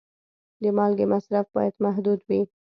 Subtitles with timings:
[0.61, 2.41] د مالګې مصرف باید محدود وي.